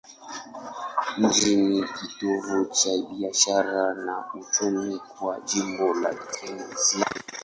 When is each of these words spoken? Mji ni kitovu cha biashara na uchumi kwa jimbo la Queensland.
Mji 1.17 1.55
ni 1.55 1.83
kitovu 1.83 2.65
cha 2.65 2.89
biashara 3.09 3.93
na 3.93 4.25
uchumi 4.33 4.99
kwa 4.99 5.39
jimbo 5.39 5.93
la 5.93 6.15
Queensland. 6.15 7.23